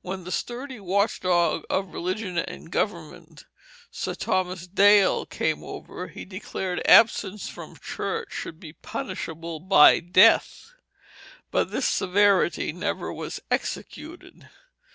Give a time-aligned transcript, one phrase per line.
[0.00, 3.44] When that sturdy watch dog of religion and government
[3.90, 10.72] Sir Thomas Dale came over, he declared absence from church should be punishable by death;
[11.50, 14.48] but this severity never was executed.